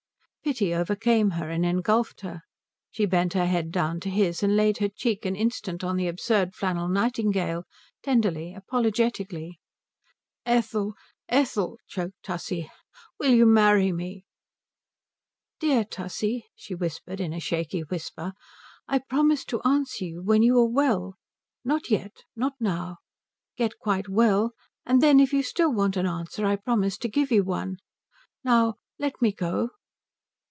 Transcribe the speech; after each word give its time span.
Pity 0.43 0.73
overcame 0.73 1.29
her, 1.37 1.49
engulfed 1.51 2.21
her. 2.21 2.41
She 2.89 3.05
bent 3.05 3.33
her 3.33 3.45
head 3.45 3.71
down 3.71 3.99
to 4.01 4.09
his 4.09 4.41
and 4.43 4.55
laid 4.55 4.79
her 4.79 4.89
cheek 4.89 5.23
an 5.23 5.35
instant 5.35 5.83
on 5.83 5.95
the 5.97 6.07
absurd 6.07 6.55
flannel 6.55 6.89
nightingale, 6.89 7.63
tenderly, 8.01 8.53
apologetically. 8.55 9.59
"Ethel 10.43 10.95
Ethel," 11.29 11.77
choked 11.87 12.21
Tussie, 12.23 12.69
"will 13.19 13.31
you 13.31 13.45
marry 13.45 13.91
me?" 13.93 14.25
"Dear 15.59 15.85
Tussie," 15.85 16.45
she 16.55 16.73
whispered 16.75 17.21
in 17.21 17.33
a 17.33 17.39
shaky 17.39 17.81
whisper, 17.81 18.33
"I 18.89 18.97
promise 18.97 19.45
to 19.45 19.61
answer 19.61 20.03
you 20.05 20.21
when 20.23 20.41
you 20.41 20.57
are 20.57 20.67
well. 20.67 21.17
Not 21.63 21.89
yet. 21.91 22.23
Not 22.35 22.53
now. 22.59 22.97
Get 23.57 23.77
quite 23.79 24.09
well, 24.09 24.53
and 24.87 25.01
then 25.01 25.19
if 25.19 25.31
you 25.33 25.43
still 25.43 25.71
want 25.71 25.95
an 25.97 26.07
answer 26.07 26.45
I 26.47 26.55
promise 26.57 26.97
to 26.97 27.07
give 27.07 27.31
you 27.31 27.43
one. 27.43 27.77
Now 28.43 28.73
let 28.97 29.21
me 29.21 29.31
go." 29.31 29.69